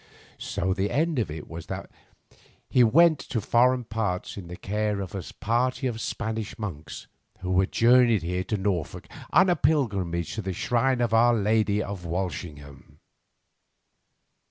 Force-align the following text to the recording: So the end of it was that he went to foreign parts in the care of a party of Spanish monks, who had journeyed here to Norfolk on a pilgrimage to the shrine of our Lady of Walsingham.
So 0.39 0.73
the 0.73 0.89
end 0.89 1.19
of 1.19 1.29
it 1.29 1.47
was 1.47 1.67
that 1.67 1.91
he 2.67 2.83
went 2.83 3.19
to 3.19 3.39
foreign 3.39 3.83
parts 3.83 4.35
in 4.35 4.47
the 4.47 4.55
care 4.55 4.99
of 4.99 5.13
a 5.13 5.21
party 5.39 5.85
of 5.85 6.01
Spanish 6.01 6.57
monks, 6.57 7.05
who 7.41 7.59
had 7.59 7.71
journeyed 7.71 8.23
here 8.23 8.43
to 8.45 8.57
Norfolk 8.57 9.07
on 9.31 9.47
a 9.47 9.55
pilgrimage 9.55 10.33
to 10.33 10.41
the 10.41 10.53
shrine 10.53 11.01
of 11.01 11.13
our 11.13 11.35
Lady 11.35 11.83
of 11.83 12.03
Walsingham. 12.03 12.97